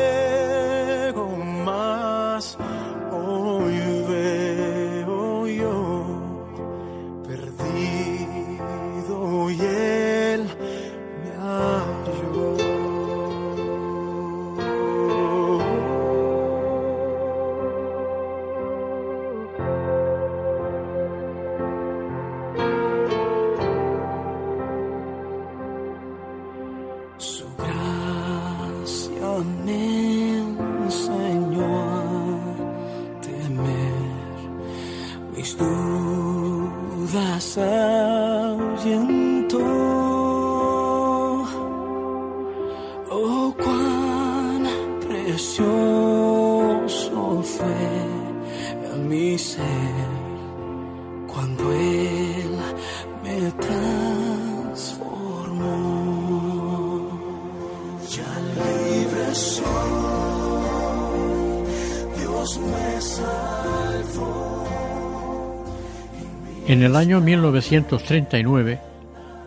[66.78, 68.80] En el año 1939,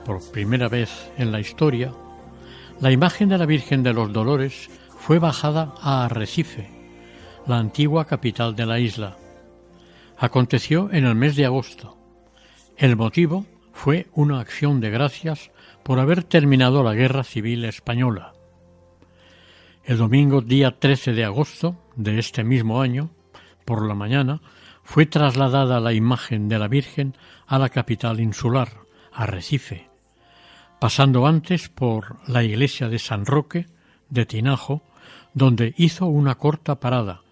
[0.04, 1.92] por primera vez en la historia,
[2.80, 4.68] la imagen de la Virgen de los Dolores
[4.98, 6.68] fue bajada a Arrecife,
[7.46, 9.16] la antigua capital de la isla.
[10.18, 11.96] Aconteció en el mes de agosto.
[12.76, 15.52] El motivo fue una acción de gracias
[15.84, 18.32] por haber terminado la Guerra Civil Española.
[19.84, 23.10] El domingo día 13 de agosto de este mismo año,
[23.64, 24.40] por la mañana,
[24.90, 27.16] fue trasladada la imagen de la Virgen
[27.46, 28.70] a la capital insular,
[29.12, 29.88] Arrecife,
[30.80, 33.68] pasando antes por la iglesia de San Roque
[34.08, 34.82] de Tinajo,
[35.32, 37.22] donde hizo una corta parada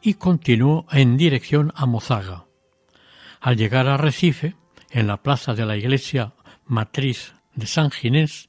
[0.00, 2.46] y continuó en dirección a Mozaga.
[3.42, 4.56] Al llegar a Arrecife,
[4.88, 6.32] en la plaza de la iglesia
[6.64, 8.48] matriz de San Ginés,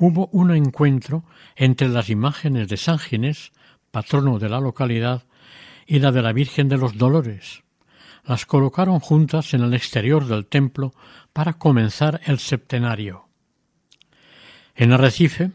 [0.00, 1.22] hubo un encuentro
[1.54, 3.52] entre las imágenes de San Ginés,
[3.92, 5.22] patrono de la localidad,
[5.86, 7.62] y la de la Virgen de los Dolores.
[8.26, 10.94] Las colocaron juntas en el exterior del templo
[11.32, 13.28] para comenzar el septenario.
[14.74, 15.52] En Arrecife,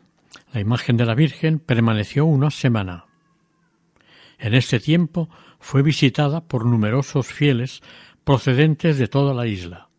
[0.53, 3.05] la imagen de la Virgen permaneció una semana.
[4.37, 7.81] En este tiempo fue visitada por numerosos fieles
[8.23, 9.89] procedentes de toda la isla.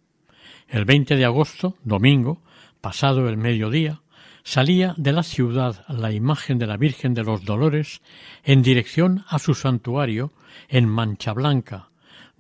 [0.69, 2.41] El 20 de agosto, domingo,
[2.81, 4.01] pasado el mediodía,
[4.43, 8.01] salía de la ciudad la imagen de la Virgen de los Dolores
[8.45, 10.33] en dirección a su santuario
[10.69, 11.90] en Mancha Blanca,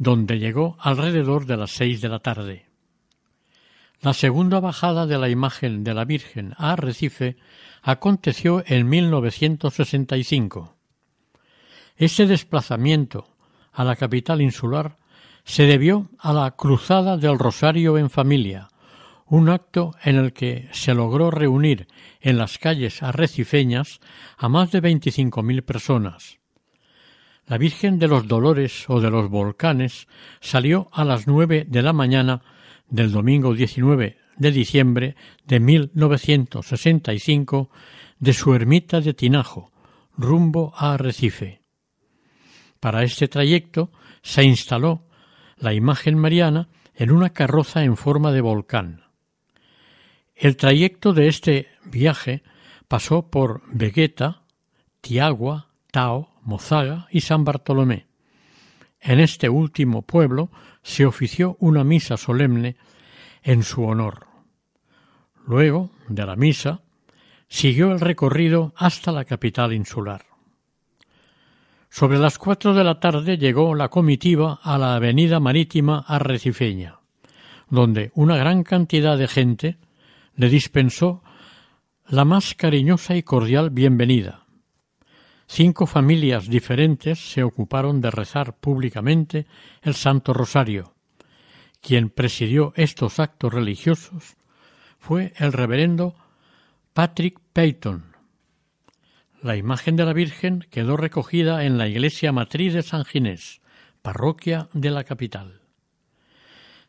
[0.00, 2.64] donde llegó alrededor de las seis de la tarde.
[4.00, 7.36] La segunda bajada de la imagen de la Virgen a Arrecife
[7.82, 10.74] aconteció en 1965.
[11.96, 13.36] Ese desplazamiento
[13.72, 14.96] a la capital insular
[15.44, 18.68] se debió a la Cruzada del Rosario en familia,
[19.26, 21.88] un acto en el que se logró reunir
[22.22, 24.00] en las calles arrecifeñas
[24.38, 26.39] a más de veinticinco mil personas.
[27.46, 30.08] La Virgen de los Dolores o de los Volcanes
[30.40, 32.40] salió a las nueve de la mañana
[32.88, 35.16] del domingo 19 de diciembre
[35.46, 37.70] de 1965
[38.18, 39.70] de su ermita de Tinajo,
[40.16, 41.60] rumbo a Arrecife.
[42.80, 43.90] Para este trayecto
[44.22, 45.06] se instaló
[45.58, 49.04] la imagen mariana en una carroza en forma de volcán.
[50.34, 52.42] El trayecto de este viaje
[52.88, 54.42] pasó por Vegueta,
[55.02, 58.06] Tiagua, Tao, Mozaga y San Bartolomé.
[59.00, 60.50] En este último pueblo
[60.82, 62.76] se ofició una misa solemne
[63.42, 64.26] en su honor.
[65.46, 66.82] Luego de la misa,
[67.48, 70.24] siguió el recorrido hasta la capital insular.
[71.88, 77.00] Sobre las cuatro de la tarde llegó la comitiva a la avenida marítima arrecifeña,
[77.68, 79.78] donde una gran cantidad de gente
[80.36, 81.22] le dispensó
[82.06, 84.39] la más cariñosa y cordial bienvenida.
[85.52, 89.46] Cinco familias diferentes se ocuparon de rezar públicamente
[89.82, 90.94] el Santo Rosario.
[91.80, 94.36] Quien presidió estos actos religiosos
[95.00, 96.14] fue el reverendo
[96.92, 98.14] Patrick Peyton,
[99.42, 103.60] la imagen de la Virgen quedó recogida en la iglesia matriz de San Ginés,
[104.02, 105.62] parroquia de la capital.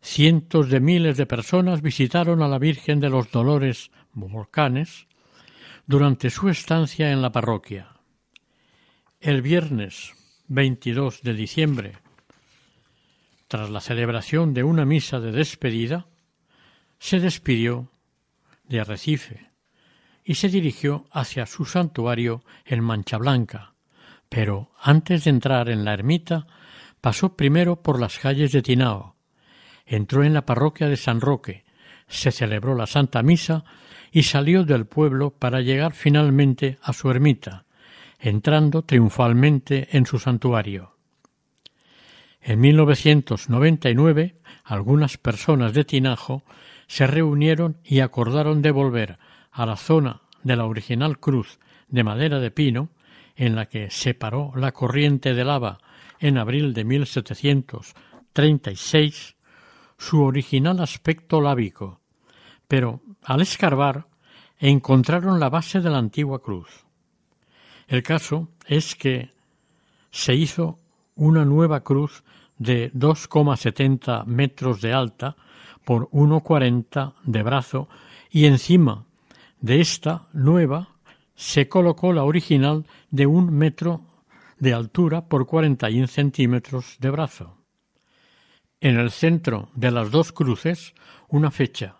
[0.01, 5.07] Cientos de miles de personas visitaron a la Virgen de los Dolores Volcanes
[5.87, 7.90] durante su estancia en la parroquia.
[9.21, 10.15] El viernes
[10.47, 11.93] 22 de diciembre,
[13.47, 16.07] tras la celebración de una misa de despedida,
[16.97, 17.91] se despidió
[18.63, 19.51] de Arrecife,
[20.23, 23.75] y se dirigió hacia su santuario en Mancha Blanca,
[24.27, 26.47] pero antes de entrar en la ermita
[26.99, 29.17] pasó primero por las calles de Tinao,
[29.85, 31.63] entró en la parroquia de San Roque,
[32.07, 33.65] se celebró la Santa Misa
[34.11, 37.67] y salió del pueblo para llegar finalmente a su ermita,
[38.21, 40.95] entrando triunfalmente en su santuario.
[42.39, 46.43] En 1999, algunas personas de Tinajo
[46.87, 49.17] se reunieron y acordaron de volver
[49.51, 52.89] a la zona de la original cruz de madera de pino
[53.35, 55.79] en la que se paró la corriente de lava
[56.19, 59.35] en abril de 1736
[59.97, 61.99] su original aspecto lábico,
[62.67, 64.05] pero al escarbar
[64.59, 66.85] encontraron la base de la antigua cruz.
[67.91, 69.31] El caso es que
[70.11, 70.79] se hizo
[71.15, 72.23] una nueva cruz
[72.57, 75.35] de 2,70 metros de alta
[75.83, 77.89] por 1,40 de brazo
[78.29, 79.03] y encima
[79.59, 80.87] de esta nueva
[81.35, 84.05] se colocó la original de un metro
[84.57, 87.57] de altura por 41 centímetros de brazo.
[88.79, 90.93] En el centro de las dos cruces
[91.27, 91.97] una fecha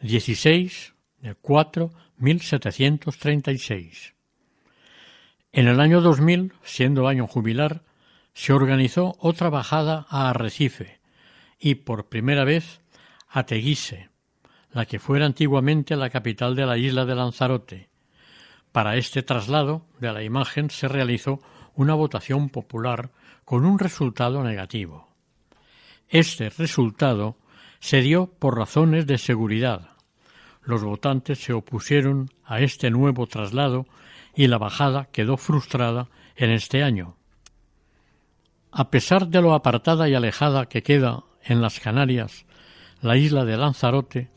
[0.00, 4.14] 16 de 4 1736.
[5.52, 7.82] En el año 2000, siendo año jubilar,
[8.34, 11.00] se organizó otra bajada a Arrecife
[11.58, 12.80] y por primera vez
[13.28, 14.10] a Teguise,
[14.72, 17.88] la que fuera antiguamente la capital de la isla de Lanzarote.
[18.72, 21.40] Para este traslado de la imagen se realizó
[21.74, 23.10] una votación popular
[23.44, 25.08] con un resultado negativo.
[26.08, 27.38] Este resultado
[27.80, 29.92] se dio por razones de seguridad.
[30.62, 33.86] Los votantes se opusieron a este nuevo traslado
[34.34, 37.16] y la bajada quedó frustrada en este año.
[38.70, 42.46] A pesar de lo apartada y alejada que queda en las Canarias
[43.00, 44.30] la isla de Lanzarote,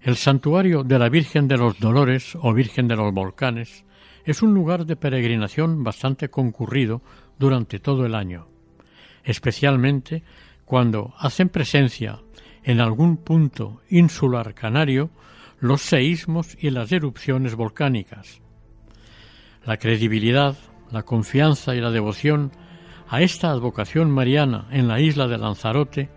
[0.00, 3.84] el santuario de la Virgen de los Dolores o Virgen de los Volcanes
[4.24, 7.02] es un lugar de peregrinación bastante concurrido
[7.38, 8.48] durante todo el año,
[9.24, 10.22] especialmente
[10.64, 12.20] cuando hacen presencia
[12.62, 15.10] en algún punto insular canario
[15.58, 18.40] los seísmos y las erupciones volcánicas.
[19.64, 20.56] La credibilidad,
[20.90, 22.52] la confianza y la devoción
[23.08, 26.10] a esta advocación mariana en la isla de Lanzarote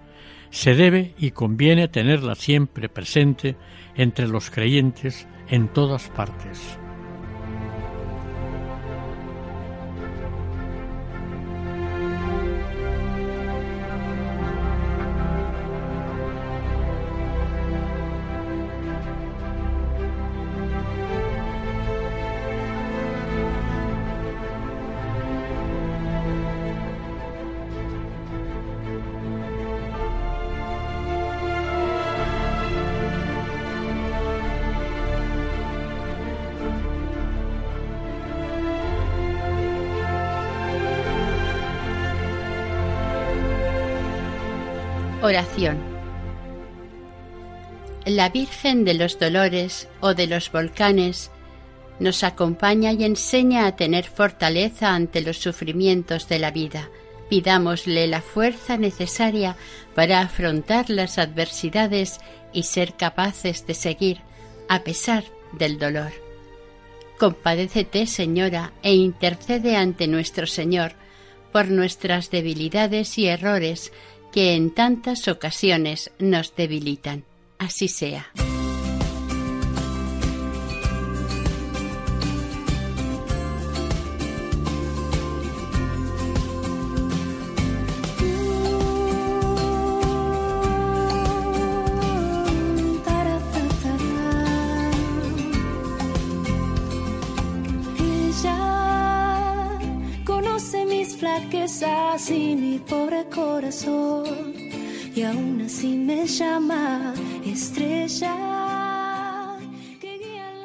[0.49, 3.55] se debe y conviene tenerla siempre presente
[3.95, 6.77] entre los creyentes en todas partes.
[48.05, 51.31] La Virgen de los Dolores o de los Volcanes
[51.99, 56.89] nos acompaña y enseña a tener fortaleza ante los sufrimientos de la vida.
[57.29, 59.55] Pidámosle la fuerza necesaria
[59.95, 62.19] para afrontar las adversidades
[62.51, 64.21] y ser capaces de seguir
[64.69, 66.11] a pesar del dolor.
[67.17, 70.93] Compadécete, Señora, e intercede ante nuestro Señor
[71.51, 73.93] por nuestras debilidades y errores
[74.34, 77.23] que en tantas ocasiones nos debilitan.
[77.59, 78.31] Así sea.